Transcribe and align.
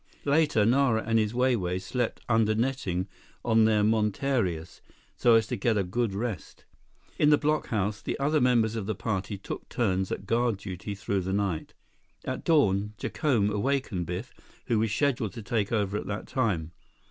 Later 0.25 0.65
Nara 0.65 1.03
and 1.03 1.19
his 1.19 1.31
Wai 1.31 1.55
Wais 1.55 1.83
slept 1.85 2.21
under 2.27 2.55
netting 2.55 3.07
on 3.45 3.65
their 3.65 3.83
monterias, 3.83 4.81
so 5.15 5.35
as 5.35 5.45
to 5.45 5.55
get 5.55 5.77
a 5.77 5.83
good 5.83 6.15
rest. 6.15 6.65
In 7.19 7.29
the 7.29 7.37
blockhouse, 7.37 8.01
the 8.01 8.17
other 8.19 8.41
members 8.41 8.75
of 8.75 8.87
the 8.87 8.95
party 8.95 9.37
took 9.37 9.69
turns 9.69 10.11
at 10.11 10.25
guard 10.25 10.57
duty 10.57 10.95
through 10.95 11.21
the 11.21 11.33
night. 11.33 11.75
At 12.25 12.43
dawn, 12.43 12.95
Jacome 12.97 13.51
awakened 13.51 14.07
Biff, 14.07 14.33
who 14.65 14.79
was 14.79 14.91
scheduled 14.91 15.33
to 15.33 15.43
take 15.43 15.71
over 15.71 15.95
at 15.97 16.07
that 16.07 16.25
time. 16.25 16.71